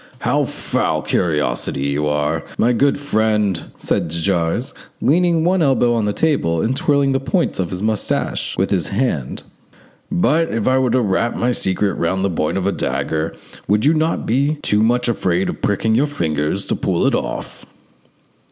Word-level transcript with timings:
"How 0.21 0.45
full 0.45 0.81
of 1.01 1.05
curiosity 1.05 1.83
you 1.89 2.07
are, 2.07 2.43
my 2.57 2.73
good 2.73 2.97
friend!" 2.97 3.65
said 3.75 4.07
de 4.07 4.15
Jars, 4.15 4.73
leaning 4.99 5.43
one 5.43 5.61
elbow 5.61 5.93
on 5.93 6.05
the 6.05 6.11
table, 6.11 6.59
and 6.59 6.75
twirling 6.75 7.11
the 7.11 7.19
points 7.19 7.59
of 7.59 7.69
his 7.69 7.83
moustache 7.83 8.57
with 8.57 8.71
his 8.71 8.87
hand; 8.87 9.43
"but 10.11 10.49
if 10.49 10.67
I 10.67 10.79
were 10.79 10.89
to 10.89 11.01
wrap 11.01 11.35
my 11.35 11.51
secret 11.51 11.93
round 11.99 12.25
the 12.25 12.31
point 12.31 12.57
of 12.57 12.65
a 12.65 12.71
dagger 12.71 13.35
would 13.67 13.85
you 13.85 13.93
not 13.93 14.25
be 14.25 14.55
too 14.63 14.81
much 14.81 15.07
afraid 15.07 15.49
of 15.49 15.61
pricking 15.61 15.93
your 15.93 16.07
fingers 16.07 16.65
to 16.65 16.75
pull 16.75 17.05
it 17.05 17.13
off?" 17.13 17.63